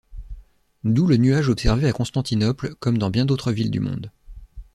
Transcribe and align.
D’où 0.83 1.05
le 1.05 1.17
nuage 1.17 1.47
observé 1.49 1.87
à 1.87 1.93
Constantinople 1.93 2.73
comme 2.79 2.97
dans 2.97 3.11
bien 3.11 3.23
d’autres 3.27 3.51
villes 3.51 3.69
du 3.69 3.79
monde. 3.79 4.11